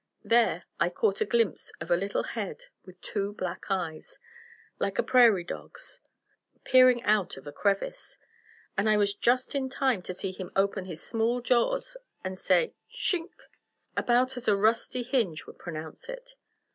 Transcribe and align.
There 0.25 0.63
I 0.79 0.89
caught 0.89 1.21
a 1.21 1.25
glimpse 1.25 1.71
of 1.79 1.91
a 1.91 1.95
little 1.95 2.23
head 2.23 2.65
with 2.85 2.99
two 3.01 3.33
black 3.33 3.67
eyes, 3.69 4.17
like 4.79 4.97
a 4.97 5.03
prairie 5.03 5.43
dog's, 5.43 5.99
peering 6.63 7.03
out 7.03 7.37
of 7.37 7.45
a 7.45 7.51
crevice, 7.51 8.17
and 8.75 8.89
I 8.89 8.97
was 8.97 9.13
just 9.13 9.53
in 9.53 9.69
time 9.69 10.01
to 10.01 10.13
see 10.15 10.31
him 10.31 10.49
open 10.55 10.85
his 10.85 11.03
small 11.03 11.39
jaws 11.39 11.97
and 12.23 12.39
say 12.39 12.73
_"shink"_ 12.91 13.29
about 13.95 14.37
as 14.37 14.47
a 14.47 14.55
rusty 14.55 15.03
hinge 15.03 15.45
would 15.45 15.59
pronounce 15.59 16.09
it. 16.09 16.33